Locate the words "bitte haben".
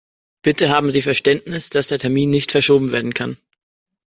0.41-0.89